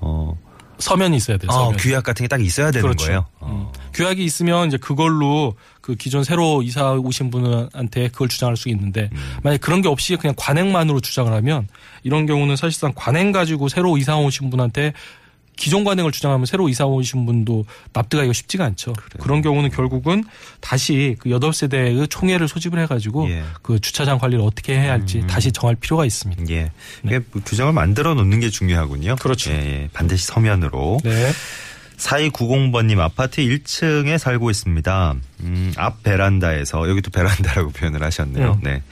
어 0.00 0.38
서면이 0.78 1.16
있어야 1.16 1.36
돼요. 1.36 1.50
아, 1.50 1.54
서면. 1.54 1.76
규약 1.78 2.04
같은 2.04 2.24
게 2.24 2.28
딱 2.28 2.40
있어야 2.44 2.70
되는 2.70 2.82
그렇죠. 2.82 3.06
거예요. 3.06 3.18
음. 3.42 3.46
어. 3.46 3.72
규약이 3.92 4.24
있으면 4.24 4.68
이제 4.68 4.76
그걸로 4.76 5.54
그 5.80 5.94
기존 5.94 6.24
새로 6.24 6.62
이사 6.62 6.92
오신 6.92 7.30
분한테 7.30 8.08
그걸 8.08 8.28
주장할 8.28 8.56
수 8.56 8.68
있는데 8.70 9.10
음. 9.12 9.36
만약 9.42 9.60
그런 9.60 9.82
게 9.82 9.88
없이 9.88 10.16
그냥 10.16 10.34
관행만으로 10.36 11.00
주장을 11.00 11.32
하면 11.32 11.68
이런 12.02 12.26
경우는 12.26 12.56
사실상 12.56 12.92
관행 12.94 13.30
가지고 13.32 13.68
새로 13.68 13.96
이사 13.98 14.16
오신 14.16 14.50
분한테 14.50 14.94
기존 15.56 15.84
관행을 15.84 16.12
주장하면 16.12 16.46
새로 16.46 16.68
이사 16.68 16.84
오신 16.84 17.26
분도 17.26 17.64
납득하기가 17.92 18.32
쉽지가 18.32 18.64
않죠. 18.64 18.92
그런 19.20 19.42
경우는 19.42 19.70
결국은 19.70 20.24
다시 20.60 21.16
그 21.18 21.30
여덟 21.30 21.52
세대의 21.52 22.08
총회를 22.08 22.48
소집을 22.48 22.78
해가지고 22.80 23.28
예. 23.30 23.40
음. 23.40 23.52
그 23.62 23.80
주차장 23.80 24.18
관리를 24.18 24.44
어떻게 24.44 24.78
해야 24.78 24.92
할지 24.92 25.24
다시 25.26 25.52
정할 25.52 25.76
필요가 25.76 26.04
있습니다. 26.04 26.44
예. 26.50 26.70
이게 27.04 27.20
뭐 27.32 27.42
규정을 27.44 27.72
만들어 27.72 28.14
놓는 28.14 28.40
게 28.40 28.50
중요하군요. 28.50 29.16
네. 29.16 29.22
그렇죠. 29.22 29.50
예, 29.52 29.56
예. 29.56 29.88
반드시 29.92 30.26
서면으로. 30.26 30.98
네. 31.04 31.32
4290번님 31.96 32.98
아파트 32.98 33.40
1층에 33.42 34.18
살고 34.18 34.50
있습니다. 34.50 35.14
음, 35.40 35.72
앞 35.76 36.02
베란다에서 36.02 36.88
여기도 36.88 37.10
베란다라고 37.10 37.70
표현을 37.72 38.02
하셨네요. 38.02 38.52
음. 38.54 38.60
네. 38.62 38.82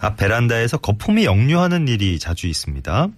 앞 0.00 0.16
베란다에서 0.16 0.78
거품이 0.78 1.24
역류하는 1.24 1.86
일이 1.86 2.18
자주 2.18 2.48
있습니다. 2.48 3.08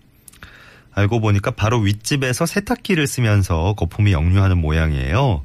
알고 0.95 1.21
보니까 1.21 1.51
바로 1.51 1.79
윗집에서 1.81 2.47
세탁기를 2.47 3.07
쓰면서 3.07 3.75
거품이 3.75 4.13
역류하는 4.13 4.59
모양이에요. 4.59 5.43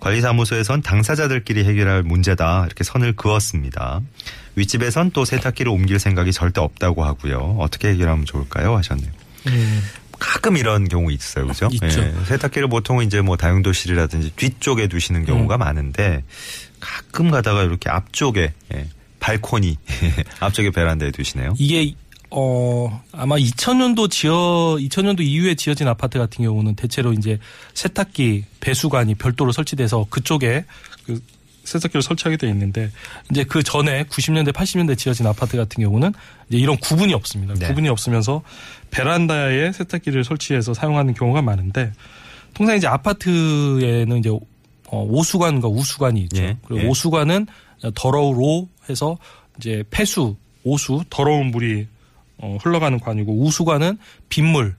관리사무소에선 0.00 0.82
당사자들끼리 0.82 1.64
해결할 1.64 2.02
문제다 2.02 2.64
이렇게 2.66 2.82
선을 2.82 3.14
그었습니다. 3.14 4.00
윗집에선 4.56 5.12
또 5.12 5.24
세탁기를 5.24 5.70
옮길 5.70 5.98
생각이 6.00 6.32
절대 6.32 6.60
없다고 6.60 7.04
하고요. 7.04 7.56
어떻게 7.60 7.88
해결하면 7.88 8.24
좋을까요? 8.24 8.76
하셨네요. 8.76 9.10
음. 9.46 9.82
가끔 10.18 10.56
이런 10.56 10.88
경우 10.88 11.10
있어요, 11.10 11.48
그죠? 11.48 11.68
있죠. 11.72 12.00
예, 12.00 12.14
세탁기를 12.26 12.68
보통 12.68 13.02
이제 13.02 13.20
뭐 13.20 13.36
다용도실이라든지 13.36 14.32
뒤쪽에 14.36 14.86
두시는 14.86 15.24
경우가 15.24 15.56
음. 15.56 15.58
많은데 15.58 16.22
가끔 16.78 17.30
가다가 17.30 17.64
이렇게 17.64 17.90
앞쪽에 17.90 18.52
예, 18.74 18.88
발코니 19.18 19.78
앞쪽에 20.40 20.70
베란다에 20.70 21.10
두시네요. 21.10 21.54
이게 21.58 21.94
어 22.34 23.02
아마 23.12 23.36
2000년도 23.36 24.10
지어 24.10 24.32
2000년도 24.78 25.20
이후에 25.20 25.54
지어진 25.54 25.86
아파트 25.86 26.18
같은 26.18 26.42
경우는 26.42 26.76
대체로 26.76 27.12
이제 27.12 27.38
세탁기 27.74 28.44
배수관이 28.60 29.16
별도로 29.16 29.52
설치돼서 29.52 30.06
그쪽에 30.08 30.64
그 31.04 31.20
세탁기를 31.64 32.00
설치하게 32.00 32.38
돼 32.38 32.48
있는데 32.48 32.90
이제 33.30 33.44
그 33.44 33.62
전에 33.62 34.04
90년대 34.04 34.52
80년대 34.52 34.96
지어진 34.96 35.26
아파트 35.26 35.58
같은 35.58 35.84
경우는 35.84 36.14
이제 36.48 36.56
이런 36.56 36.78
구분이 36.78 37.12
없습니다. 37.12 37.54
네. 37.54 37.68
구분이 37.68 37.90
없으면서 37.90 38.42
베란다에 38.90 39.72
세탁기를 39.72 40.24
설치해서 40.24 40.72
사용하는 40.72 41.12
경우가 41.12 41.42
많은데 41.42 41.92
통상 42.54 42.78
이제 42.78 42.86
아파트에는 42.86 44.18
이제 44.18 44.30
어, 44.88 45.04
오수관과 45.04 45.68
우수관이 45.68 46.22
있죠. 46.22 46.42
예, 46.42 46.56
그리고 46.64 46.84
예. 46.84 46.88
오수관은 46.88 47.46
더러우로 47.94 48.68
해서 48.88 49.18
이제 49.58 49.84
폐수, 49.90 50.36
오수, 50.64 51.04
더러운 51.10 51.50
물이 51.50 51.86
어, 52.38 52.58
흘러가는 52.62 52.98
관이고 52.98 53.42
우수관은 53.42 53.98
빗물, 54.28 54.76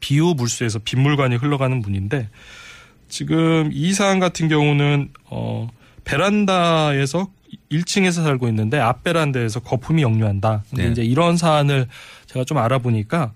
비유 0.00 0.34
물수에서 0.36 0.80
빗물관이 0.80 1.36
흘러가는 1.36 1.80
문인데 1.80 2.28
지금 3.08 3.70
이 3.72 3.92
사안 3.92 4.18
같은 4.18 4.48
경우는 4.48 5.10
어 5.30 5.68
베란다에서 6.04 7.28
1층에서 7.70 8.22
살고 8.22 8.48
있는데 8.48 8.78
앞 8.78 9.04
베란다에서 9.04 9.60
거품이 9.60 10.02
역류한다. 10.02 10.64
근데 10.70 10.84
네. 10.84 10.92
이제 10.92 11.02
이런 11.02 11.36
사안을 11.36 11.86
제가 12.26 12.44
좀 12.44 12.58
알아보니까 12.58 13.32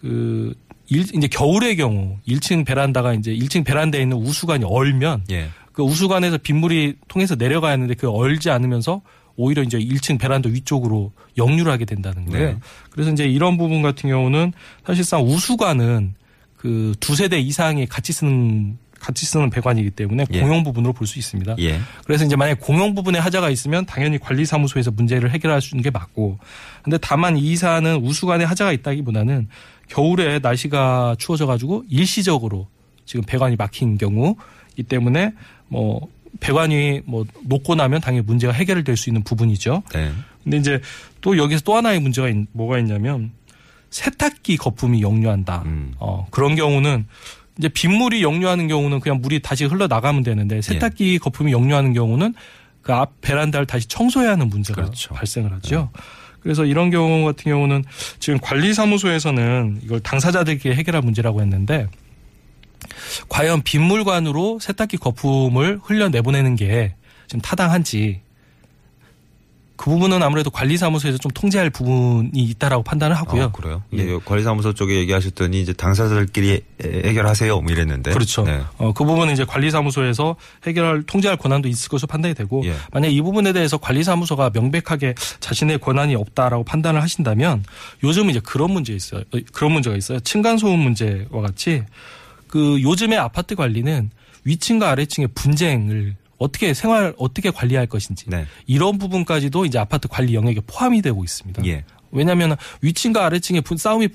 그 0.00 0.54
일, 0.88 1.04
이제 1.14 1.26
겨울의 1.28 1.76
경우 1.76 2.18
1층 2.26 2.66
베란다가 2.66 3.14
이제 3.14 3.34
1층 3.34 3.64
베란다에 3.64 4.02
있는 4.02 4.16
우수관이 4.16 4.64
얼면 4.64 5.24
예. 5.30 5.48
그 5.72 5.82
우수관에서 5.82 6.38
빗물이 6.38 6.96
통해서 7.08 7.34
내려가야 7.34 7.72
하는데 7.72 7.94
그 7.94 8.10
얼지 8.10 8.50
않으면서 8.50 9.02
오히려 9.36 9.62
이제 9.62 9.78
1층 9.78 10.18
베란다 10.18 10.48
위쪽으로 10.50 11.12
역류를 11.36 11.70
하게 11.72 11.84
된다는 11.84 12.26
거예요. 12.26 12.52
네. 12.52 12.58
그래서 12.90 13.10
이제 13.10 13.26
이런 13.26 13.56
부분 13.56 13.82
같은 13.82 14.08
경우는 14.10 14.52
사실상 14.86 15.22
우수관은 15.22 16.14
그 16.56 16.94
두 17.00 17.16
세대 17.16 17.38
이상이 17.40 17.86
같이 17.86 18.12
쓰는 18.12 18.78
같이 19.00 19.26
쓰는 19.26 19.50
배관이기 19.50 19.90
때문에 19.90 20.26
예. 20.32 20.40
공용 20.40 20.62
부분으로 20.62 20.92
볼 20.92 21.08
수 21.08 21.18
있습니다. 21.18 21.56
예. 21.58 21.80
그래서 22.04 22.24
이제 22.24 22.36
만약 22.36 22.60
공용 22.60 22.94
부분에 22.94 23.18
하자가 23.18 23.50
있으면 23.50 23.84
당연히 23.84 24.16
관리사무소에서 24.18 24.92
문제를 24.92 25.32
해결할 25.32 25.60
수 25.60 25.74
있는 25.74 25.82
게 25.82 25.90
맞고 25.90 26.38
근데 26.84 26.98
다만 26.98 27.36
이 27.36 27.56
사안은 27.56 27.96
우수관에 27.96 28.44
하자가 28.44 28.70
있다기보다는 28.70 29.48
겨울에 29.88 30.38
날씨가 30.38 31.16
추워져 31.18 31.46
가지고 31.46 31.82
일시적으로 31.90 32.68
지금 33.04 33.24
배관이 33.26 33.56
막힌 33.56 33.98
경우이기 33.98 34.84
때문에 34.88 35.32
뭐 35.66 36.06
배관이 36.40 37.00
뭐 37.04 37.24
녹고 37.44 37.74
나면 37.74 38.00
당연히 38.00 38.24
문제가 38.26 38.52
해결될 38.52 38.96
수 38.96 39.10
있는 39.10 39.22
부분이죠. 39.22 39.82
네. 39.92 40.10
근데 40.42 40.56
이제 40.56 40.80
또 41.20 41.36
여기서 41.36 41.62
또 41.62 41.76
하나의 41.76 42.00
문제가 42.00 42.28
있- 42.28 42.48
뭐가 42.52 42.78
있냐면 42.78 43.30
세탁기 43.90 44.56
거품이 44.56 45.02
역류한다. 45.02 45.62
음. 45.66 45.94
어, 45.98 46.26
그런 46.30 46.54
경우는 46.56 47.06
이제 47.58 47.68
빗물이 47.68 48.22
역류하는 48.22 48.66
경우는 48.66 49.00
그냥 49.00 49.20
물이 49.20 49.40
다시 49.42 49.64
흘러 49.66 49.86
나가면 49.86 50.22
되는데 50.22 50.56
예. 50.56 50.62
세탁기 50.62 51.18
거품이 51.18 51.52
역류하는 51.52 51.92
경우는 51.92 52.34
그 52.80 52.92
앞 52.92 53.20
베란다를 53.20 53.66
다시 53.66 53.86
청소해야 53.86 54.32
하는 54.32 54.48
문제가 54.48 54.82
그렇죠. 54.82 55.14
발생을 55.14 55.52
하죠. 55.52 55.90
그래서 56.40 56.64
이런 56.64 56.90
경우 56.90 57.24
같은 57.24 57.44
경우는 57.52 57.84
지금 58.18 58.40
관리사무소에서는 58.40 59.80
이걸 59.84 60.00
당사자들끼리 60.00 60.74
해결할 60.74 61.02
문제라고 61.02 61.40
했는데 61.42 61.86
과연 63.28 63.62
빗물관으로 63.62 64.58
세탁기 64.60 64.96
거품을 64.98 65.80
흘려 65.82 66.08
내보내는 66.08 66.56
게 66.56 66.94
지금 67.26 67.40
타당한지 67.40 68.20
그 69.74 69.90
부분은 69.90 70.22
아무래도 70.22 70.48
관리사무소에서 70.50 71.18
좀 71.18 71.32
통제할 71.32 71.68
부분이 71.70 72.30
있다라고 72.34 72.84
판단을 72.84 73.16
하고요. 73.16 73.44
아, 73.44 73.50
그래요? 73.50 73.82
예. 73.94 73.98
예. 73.98 74.18
관리사무소 74.24 74.74
쪽에 74.74 74.94
얘기하셨더니 74.94 75.60
이제 75.60 75.72
당사자들끼리 75.72 76.50
해- 76.52 76.62
해결하세요. 77.08 77.60
뭐 77.60 77.72
이랬는데. 77.72 78.12
그렇죠. 78.12 78.44
네. 78.44 78.60
어, 78.78 78.92
그 78.92 79.04
부분은 79.04 79.32
이제 79.32 79.44
관리사무소에서 79.44 80.36
해결할 80.66 81.02
통제할 81.02 81.36
권한도 81.36 81.68
있을 81.68 81.88
것으로 81.88 82.06
판단이 82.06 82.34
되고 82.34 82.62
예. 82.64 82.76
만약 82.92 83.08
이 83.08 83.20
부분에 83.22 83.52
대해서 83.52 83.76
관리사무소가 83.76 84.50
명백하게 84.54 85.14
자신의 85.40 85.78
권한이 85.78 86.14
없다라고 86.14 86.62
판단을 86.62 87.02
하신다면 87.02 87.64
요즘 88.04 88.30
이제 88.30 88.38
그런 88.38 88.70
문제 88.70 88.92
있어요. 88.92 89.22
어, 89.34 89.38
그런 89.52 89.72
문제가 89.72 89.96
있어요. 89.96 90.20
층간 90.20 90.58
소음 90.58 90.78
문제와 90.78 91.40
같이 91.42 91.82
그 92.52 92.82
요즘의 92.82 93.16
아파트 93.16 93.54
관리는 93.54 94.10
위층과 94.44 94.90
아래층의 94.90 95.28
분쟁을 95.34 96.16
어떻게 96.36 96.74
생활 96.74 97.14
어떻게 97.16 97.50
관리할 97.50 97.86
것인지 97.86 98.26
네. 98.28 98.44
이런 98.66 98.98
부분까지도 98.98 99.64
이제 99.64 99.78
아파트 99.78 100.06
관리 100.06 100.34
영역에 100.34 100.60
포함이 100.66 101.00
되고 101.00 101.24
있습니다. 101.24 101.64
예. 101.64 101.84
왜냐하면 102.10 102.56
위층과 102.82 103.24
아래층의 103.24 103.62
분- 103.62 103.78
싸움이 103.78 104.08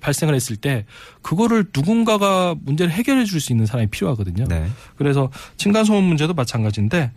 발생을 0.00 0.34
했을 0.34 0.56
때 0.56 0.86
그거를 1.22 1.66
누군가가 1.72 2.56
문제를 2.64 2.90
해결해 2.92 3.24
줄 3.26 3.40
수 3.40 3.52
있는 3.52 3.64
사람이 3.64 3.90
필요하거든요. 3.90 4.46
네. 4.48 4.66
그래서 4.96 5.30
층간 5.56 5.84
소음 5.84 6.02
문제도 6.02 6.34
마찬가지인데 6.34 7.12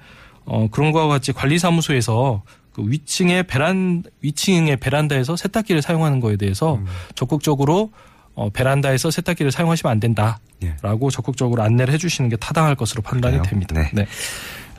어 0.46 0.68
그런 0.70 0.92
거와 0.92 1.08
같이 1.08 1.32
관리사무소에서 1.34 2.44
그 2.72 2.84
위층의 2.88 3.48
베란 3.48 4.04
위층의 4.22 4.78
베란다에서 4.78 5.38
세탁기를 5.38 5.82
사용하는 5.82 6.20
거에 6.20 6.38
대해서 6.38 6.76
음. 6.76 6.86
적극적으로 7.16 7.92
어 8.38 8.52
베란다에서 8.52 9.10
세탁기를 9.10 9.52
사용하시면 9.52 9.92
안 9.92 10.00
된다라고 10.00 10.38
예. 10.64 11.12
적극적으로 11.12 11.64
안내를 11.64 11.92
해주시는 11.96 12.30
게 12.30 12.36
타당할 12.36 12.76
것으로 12.76 13.02
판단이 13.02 13.38
그래요? 13.38 13.50
됩니다. 13.50 13.90
네. 13.92 14.06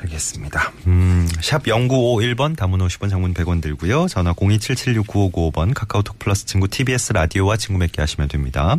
알겠습니다. 0.00 0.72
음, 0.86 1.28
샵 1.40 1.64
0951번 1.64 2.56
담은 2.56 2.78
50원 2.78 3.10
장문 3.10 3.34
100원 3.34 3.60
들고요. 3.60 4.06
전화 4.06 4.32
027769595번 4.32 5.74
카카오톡 5.74 6.20
플러스 6.20 6.46
친구 6.46 6.68
TBS 6.68 7.14
라디오와 7.14 7.56
친구 7.56 7.78
맺게 7.78 8.00
하시면 8.00 8.28
됩니다. 8.28 8.76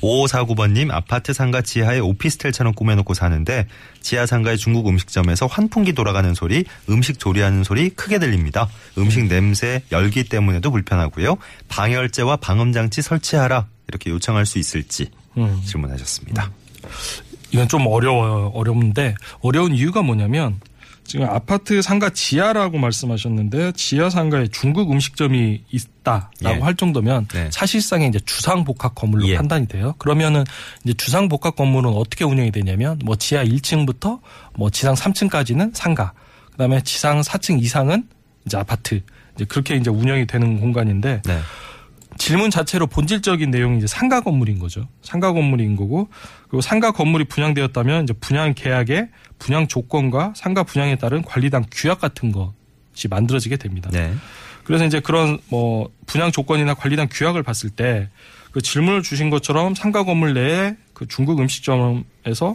5549번님 0.00 0.92
아파트 0.92 1.32
상가 1.32 1.60
지하에 1.60 1.98
오피스텔처럼 1.98 2.74
꾸며놓고 2.74 3.14
사는데 3.14 3.66
지하 4.00 4.26
상가의 4.26 4.58
중국 4.58 4.86
음식점에서 4.86 5.46
환풍기 5.46 5.92
돌아가는 5.92 6.32
소리, 6.34 6.64
음식 6.88 7.18
조리하는 7.18 7.64
소리 7.64 7.90
크게 7.90 8.20
들립니다. 8.20 8.68
음식 8.96 9.26
냄새, 9.26 9.82
열기 9.90 10.22
때문에도 10.22 10.70
불편하고요. 10.70 11.36
방열재와 11.68 12.36
방음장치 12.36 13.02
설치하라 13.02 13.66
이렇게 13.88 14.10
요청할 14.10 14.46
수 14.46 14.58
있을지 14.58 15.10
음. 15.36 15.60
질문하셨습니다. 15.64 16.50
이건 17.52 17.68
좀 17.68 17.86
어려워요. 17.86 18.50
어려운데 18.54 19.14
어려운 19.40 19.74
이유가 19.74 20.02
뭐냐면 20.02 20.60
지금 21.04 21.26
아파트 21.26 21.82
상가 21.82 22.10
지하라고 22.10 22.78
말씀하셨는데 22.78 23.72
지하 23.72 24.08
상가에 24.08 24.48
중국 24.48 24.90
음식점이 24.90 25.64
있다라고 25.70 26.56
예. 26.56 26.60
할 26.60 26.74
정도면 26.74 27.28
네. 27.28 27.50
사실상의 27.52 28.08
이제 28.08 28.18
주상 28.24 28.64
복합 28.64 28.94
건물로 28.94 29.26
예. 29.28 29.36
판단이 29.36 29.68
돼요. 29.68 29.94
그러면은 29.98 30.44
이제 30.82 30.94
주상 30.94 31.28
복합 31.28 31.56
건물은 31.56 31.90
어떻게 31.90 32.24
운영이 32.24 32.50
되냐면 32.50 32.98
뭐 33.04 33.16
지하 33.16 33.44
1층부터 33.44 34.20
뭐 34.56 34.70
지상 34.70 34.94
3층까지는 34.94 35.74
상가, 35.74 36.12
그다음에 36.52 36.80
지상 36.82 37.20
4층 37.20 37.62
이상은 37.62 38.08
이제 38.46 38.56
아파트. 38.56 39.00
이제 39.34 39.44
그렇게 39.44 39.76
이제 39.76 39.90
운영이 39.90 40.26
되는 40.26 40.60
공간인데 40.60 41.22
네. 41.24 41.40
질문 42.18 42.50
자체로 42.50 42.86
본질적인 42.86 43.50
내용이 43.50 43.78
이제 43.78 43.86
상가 43.86 44.20
건물인 44.20 44.58
거죠. 44.58 44.88
상가 45.02 45.32
건물인 45.32 45.76
거고 45.76 46.08
그리고 46.48 46.60
상가 46.60 46.90
건물이 46.90 47.24
분양되었다면 47.24 48.04
이제 48.04 48.12
분양 48.14 48.54
계약의 48.54 49.08
분양 49.38 49.66
조건과 49.66 50.34
상가 50.36 50.62
분양에 50.62 50.96
따른 50.96 51.22
관리당 51.22 51.64
규약 51.70 52.00
같은 52.00 52.32
것이 52.32 53.08
만들어지게 53.08 53.56
됩니다. 53.56 53.90
네. 53.92 54.14
그래서 54.64 54.84
이제 54.86 55.00
그런 55.00 55.38
뭐 55.48 55.90
분양 56.06 56.32
조건이나 56.32 56.74
관리당 56.74 57.08
규약을 57.10 57.42
봤을 57.42 57.70
때 57.70 58.08
그 58.54 58.62
질문을 58.62 59.02
주신 59.02 59.30
것처럼 59.30 59.74
상가 59.74 60.04
건물 60.04 60.32
내에 60.32 60.76
그 60.92 61.08
중국 61.08 61.40
음식점에서 61.40 62.54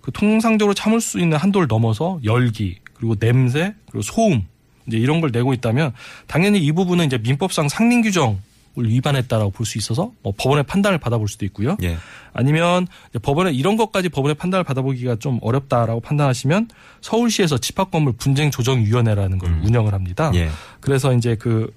그 0.00 0.12
통상적으로 0.12 0.72
참을 0.72 1.00
수 1.00 1.18
있는 1.18 1.36
한도를 1.36 1.66
넘어서 1.66 2.20
열기 2.22 2.76
그리고 2.94 3.16
냄새 3.16 3.74
그리고 3.86 4.02
소음 4.02 4.46
이제 4.86 4.98
이런 4.98 5.20
걸 5.20 5.32
내고 5.32 5.52
있다면 5.52 5.94
당연히 6.28 6.60
이 6.60 6.70
부분은 6.70 7.06
이제 7.06 7.18
민법상 7.18 7.68
상린 7.68 8.02
규정을 8.02 8.36
위반했다라고 8.76 9.50
볼 9.50 9.66
수 9.66 9.78
있어서 9.78 10.12
뭐 10.22 10.32
법원의 10.36 10.64
판단을 10.64 10.98
받아볼 10.98 11.28
수도 11.28 11.44
있고요. 11.46 11.76
예. 11.82 11.96
아니면 12.32 12.86
법원에 13.22 13.52
이런 13.52 13.76
것까지 13.76 14.08
법원의 14.08 14.34
판단을 14.34 14.64
받아보기가 14.64 15.16
좀 15.16 15.38
어렵다라고 15.42 16.00
판단하시면 16.00 16.68
서울시에서 17.00 17.58
집합건물 17.58 18.14
분쟁 18.14 18.50
조정 18.50 18.84
위원회라는 18.84 19.38
걸 19.38 19.50
음. 19.50 19.62
운영을 19.64 19.94
합니다. 19.94 20.30
예. 20.34 20.48
그래서 20.80 21.14
이제 21.14 21.36
그, 21.36 21.72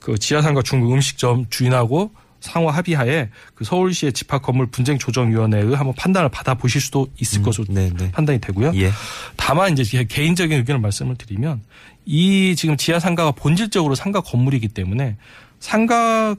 그 0.00 0.18
지하상가 0.18 0.62
중국 0.62 0.92
음식점 0.92 1.46
주인하고 1.50 2.12
상호 2.40 2.70
합의하에 2.70 3.30
그 3.54 3.64
서울시의 3.64 4.12
집합 4.12 4.42
건물 4.42 4.66
분쟁 4.66 4.96
조정 4.96 5.30
위원회의 5.30 5.74
한번 5.74 5.92
판단을 5.94 6.28
받아 6.28 6.54
보실 6.54 6.80
수도 6.80 7.08
있을 7.20 7.42
것으로 7.42 7.66
네, 7.68 7.90
네. 7.96 8.12
판단이 8.12 8.38
되고요. 8.40 8.72
예. 8.76 8.90
다만 9.36 9.72
이제 9.72 9.82
제 9.82 10.04
개인적인 10.04 10.56
의견을 10.58 10.80
말씀을 10.80 11.16
드리면 11.16 11.62
이 12.06 12.54
지금 12.56 12.76
지하 12.76 13.00
상가가 13.00 13.32
본질적으로 13.32 13.94
상가 13.96 14.20
건물이기 14.20 14.68
때문에 14.68 15.16
상가 15.60 16.34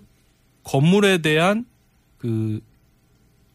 건물에 0.64 1.20
대한 1.20 1.66
그 2.18 2.60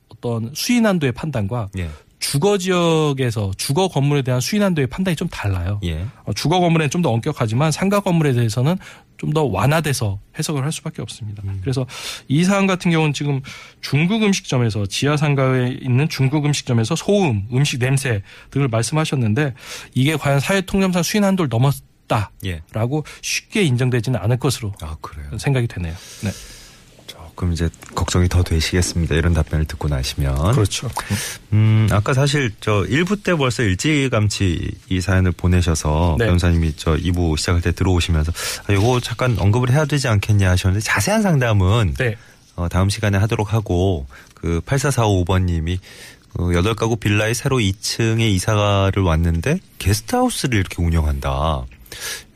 어떤 0.08 0.50
수인 0.54 0.86
한도의 0.86 1.12
판단과 1.12 1.68
예. 1.78 1.88
주거 2.18 2.56
지역에서 2.56 3.52
주거 3.58 3.86
건물에 3.88 4.22
대한 4.22 4.40
수인 4.40 4.62
한도의 4.62 4.86
판단이 4.86 5.14
좀 5.14 5.28
달라요. 5.28 5.78
예. 5.84 6.06
어, 6.24 6.32
주거 6.32 6.58
건물에는 6.58 6.88
좀 6.90 7.02
더 7.02 7.10
엄격하지만 7.10 7.70
상가 7.70 8.00
건물에 8.00 8.32
대해서는 8.32 8.76
좀 9.18 9.32
더 9.34 9.44
완화돼서 9.44 10.18
해석을 10.38 10.64
할 10.64 10.72
수밖에 10.72 11.00
없습니다. 11.02 11.42
음. 11.44 11.58
그래서 11.60 11.86
이 12.28 12.44
사안 12.44 12.66
같은 12.66 12.90
경우는 12.90 13.12
지금 13.12 13.40
중국 13.80 14.22
음식점에서 14.22 14.86
지하 14.86 15.16
상가에 15.16 15.78
있는 15.80 16.08
중국 16.08 16.44
음식점에서 16.46 16.96
소음, 16.96 17.46
음식 17.52 17.78
냄새 17.78 18.22
등을 18.50 18.68
말씀하셨는데 18.68 19.54
이게 19.94 20.16
과연 20.16 20.40
사회 20.40 20.60
통념상 20.62 21.02
수인 21.02 21.24
한도를 21.24 21.48
넘었 21.50 21.74
다라고 22.06 23.04
예. 23.06 23.20
쉽게 23.22 23.62
인정되지는 23.62 24.18
않을 24.20 24.38
것으로 24.38 24.72
아, 24.80 24.96
그래요. 25.00 25.38
생각이 25.38 25.66
되네요. 25.66 25.94
네. 26.22 26.30
조금 27.06 27.52
이제 27.52 27.68
걱정이 27.94 28.28
더 28.28 28.42
되시겠습니다. 28.42 29.14
이런 29.16 29.34
답변을 29.34 29.66
듣고 29.66 29.88
나시면. 29.88 30.52
그렇죠. 30.52 30.88
음, 31.52 31.88
아까 31.90 32.14
사실 32.14 32.52
저 32.60 32.84
1부 32.84 33.22
때 33.22 33.34
벌써 33.34 33.62
일찌감치 33.62 34.70
이 34.88 35.00
사연을 35.00 35.32
보내셔서 35.32 36.16
네. 36.18 36.26
변호사님이 36.26 36.74
저 36.76 36.96
2부 36.96 37.36
시작할 37.36 37.60
때 37.60 37.72
들어오시면서 37.72 38.32
아, 38.68 38.72
이거 38.72 39.00
잠깐 39.00 39.36
언급을 39.38 39.70
해야 39.70 39.84
되지 39.84 40.08
않겠냐 40.08 40.50
하셨는데 40.50 40.84
자세한 40.84 41.22
상담은 41.22 41.94
네. 41.98 42.16
어, 42.56 42.68
다음 42.68 42.88
시간에 42.88 43.18
하도록 43.18 43.52
하고 43.52 44.06
그 44.34 44.60
8445번님이 44.60 45.78
그 46.36 46.42
8가구 46.44 46.98
빌라에 46.98 47.34
새로 47.34 47.58
2층에 47.58 48.20
이사가를 48.20 49.02
왔는데 49.02 49.58
게스트하우스를 49.78 50.58
이렇게 50.58 50.82
운영한다. 50.82 51.64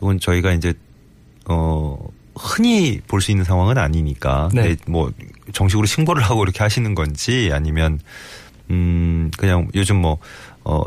이건 0.00 0.19
저희가 0.21 0.53
이제 0.53 0.75
어 1.47 1.99
흔히 2.37 3.00
볼 3.09 3.21
수 3.21 3.31
있는 3.33 3.45
상황은 3.45 3.79
아니니까 3.79 4.49
네. 4.53 4.62
네, 4.62 4.77
뭐 4.87 5.12
정식으로 5.53 5.87
신고를 5.87 6.23
하고 6.23 6.43
이렇게 6.45 6.61
하시는 6.62 6.95
건지 6.95 7.50
아니면 7.53 7.99
음 8.71 9.31
그냥 9.37 9.69
요즘 9.75 9.97
뭐어 9.97 10.85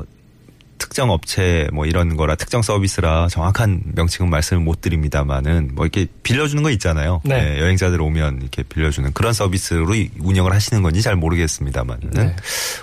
특정 0.77 1.10
업체 1.12 1.68
뭐 1.74 1.86
이런 1.86 2.18
거라 2.18 2.36
특정 2.36 2.62
서비스라 2.62 3.27
정확한 3.29 3.81
명칭은 3.96 4.29
말씀을 4.31 4.64
못 4.64 4.81
드립니다만은 4.81 5.72
뭐 5.74 5.86
이렇게 5.86 6.07
빌려주는 6.24 6.62
거 6.64 6.72
있잖아요. 6.72 7.22
네. 7.24 7.60
여행자들 7.60 8.01
오면 8.01 8.40
이렇게 8.42 8.64
빌려주는 8.64 9.14
그런 9.14 9.31
서비스로 9.31 9.94
이- 9.94 10.10
운영을 10.20 10.51
하시는 10.53 10.81
건지 10.81 11.01
잘 11.01 11.16
모르겠습니다만은 11.16 12.10
네. 12.12 12.36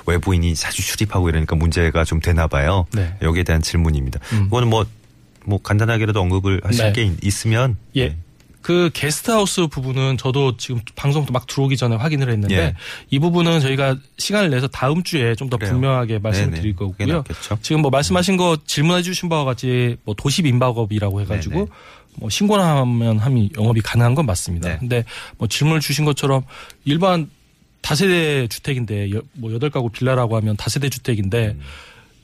외부인이 0.06 0.54
자주 0.54 0.80
출입하고 0.82 1.28
이러니까 1.28 1.56
문제가 1.56 2.04
좀 2.04 2.20
되나 2.20 2.46
봐요. 2.46 2.86
네. 2.92 3.14
여기에 3.20 3.42
대한 3.42 3.62
질문입니다. 3.62 4.20
음. 4.32 4.44
그거는 4.44 4.68
뭐, 4.68 4.86
뭐 5.44 5.60
간단하게라도 5.62 6.20
언급을 6.20 6.60
하실 6.64 6.84
네. 6.86 6.92
게 6.92 7.02
있- 7.04 7.24
있으면 7.24 7.76
예. 7.96 8.08
네. 8.10 8.16
그 8.60 8.90
게스트하우스 8.92 9.66
부분은 9.68 10.18
저도 10.18 10.56
지금 10.58 10.80
방송도 10.94 11.32
막 11.32 11.46
들어오기 11.46 11.76
전에 11.76 11.96
확인을 11.96 12.28
했는데 12.30 12.54
예. 12.56 12.74
이 13.08 13.18
부분은 13.18 13.60
저희가 13.60 13.96
시간을 14.18 14.50
내서 14.50 14.66
다음 14.68 15.02
주에 15.02 15.34
좀 15.36 15.48
더. 15.48 15.56
분명하게 15.56 16.18
말씀을 16.18 16.50
네네. 16.50 16.60
드릴 16.60 16.76
거고요. 16.76 17.24
지금 17.62 17.80
뭐 17.82 17.90
말씀하신 17.90 18.36
거 18.36 18.58
질문해 18.66 19.02
주신 19.02 19.28
바와 19.28 19.44
같이 19.44 19.96
뭐 20.04 20.14
도시 20.14 20.42
민박업이라고 20.42 21.20
해가지고 21.22 21.54
네네. 21.54 21.66
뭐 22.16 22.28
신고를 22.28 22.62
하면 22.64 23.18
함이 23.18 23.50
영업이 23.56 23.80
가능한 23.80 24.14
건 24.14 24.26
맞습니다. 24.26 24.68
네. 24.70 24.76
근데 24.78 25.04
뭐 25.38 25.46
질문을 25.48 25.80
주신 25.80 26.04
것처럼 26.04 26.42
일반 26.84 27.30
다세대 27.80 28.48
주택인데 28.48 29.12
여- 29.14 29.22
뭐 29.34 29.52
여덟 29.54 29.70
가구 29.70 29.88
빌라라고 29.88 30.36
하면 30.36 30.56
다세대 30.56 30.88
주택인데 30.90 31.54
음. 31.56 31.60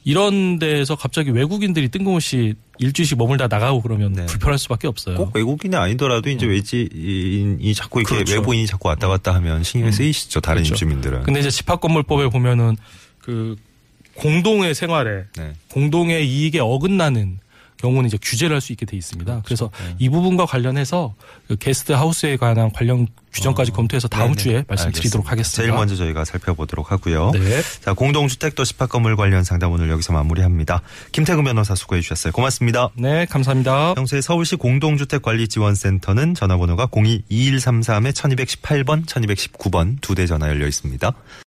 이런 0.05 0.59
데서 0.59 0.97
갑자기 0.97 1.31
외국인들이 1.31 1.89
뜬금없이 1.89 2.55
일주일씩 2.79 3.17
머물다 3.17 3.49
나가고 3.49 3.81
그러면 3.81 4.13
네. 4.13 4.27
불편할 4.27 4.59
수밖에 4.59 4.87
없어요. 4.87 5.17
꼭 5.17 5.35
외국인이 5.35 5.75
아니더라도 5.75 6.29
이제 6.29 6.47
외지인이 6.47 7.75
자꾸 7.75 8.01
이렇게 8.01 8.17
그렇죠. 8.17 8.35
외부인이 8.35 8.67
자꾸 8.67 8.89
왔다 8.89 9.09
갔다 9.09 9.35
하면 9.37 9.63
신경이 9.63 9.91
음. 9.91 9.93
쓰이시죠. 9.93 10.41
다른 10.41 10.63
그렇죠. 10.63 10.75
입주민들은. 10.75 11.23
근데 11.23 11.41
이제 11.41 11.51
집합건물법에 11.51 12.29
보면은 12.29 12.77
그 13.19 13.57
공동의 14.15 14.75
생활에 14.75 15.25
네. 15.37 15.55
공동의 15.71 16.29
이익에 16.29 16.61
어긋나는 16.61 17.39
경우는 17.85 18.09
이제 18.09 18.19
규제를 18.21 18.57
할 18.57 18.65
수 18.65 18.73
있게 18.73 18.87
돼 18.87 18.97
있습니다. 18.97 19.43
그래서 19.45 19.69
네. 19.87 19.95
이 19.99 20.09
부분과 20.09 20.47
관련해서 20.47 21.15
그 21.49 21.57
게스트 21.57 21.93
하우스에 21.93 22.37
관한 22.39 22.73
관련 22.73 23.07
규정까지 23.35 23.73
어, 23.73 23.75
검토해서 23.75 24.09
다음 24.09 24.33
네네. 24.33 24.43
주에 24.43 24.65
말씀드리도록 24.69 25.27
알겠습니다. 25.27 25.31
하겠습니다. 25.31 25.63
제일 25.63 25.73
먼저 25.73 25.97
저희가 25.97 26.25
살펴보도록 26.25 26.91
하고요. 26.93 27.33
네. 27.33 27.61
자, 27.85 27.93
공동주택 27.93 28.55
도시파 28.55 28.87
건물 28.87 29.17
관련 29.17 29.45
상담 29.45 29.73
오늘 29.73 29.91
여기서 29.91 30.13
마무리합니다. 30.15 30.81
김태근 31.13 31.45
변호사 31.45 31.75
수고해 31.75 32.01
주셨어요. 32.01 32.33
고맙습니다. 32.33 32.89
네, 32.97 33.27
감사합니다. 33.27 33.93
평소에 33.95 34.21
서울시 34.23 34.57
공동주택관리지원센터는 34.57 36.33
전화번호가 36.35 36.87
02-2133-1218번, 36.87 39.05
1219번 39.07 40.01
두 40.01 40.15
대 40.15 40.27
전화 40.27 40.49
열려 40.49 40.67
있습니다. 40.69 41.13